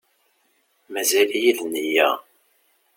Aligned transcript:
Mazal-iyi 0.91 1.51
d 1.57 1.59
nneyya. 1.67 2.09